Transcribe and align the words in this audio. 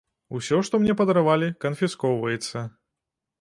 Усё, 0.37 0.61
што 0.69 0.79
мне 0.85 0.95
падаравалі, 1.01 1.51
канфіскоўваецца. 1.67 2.65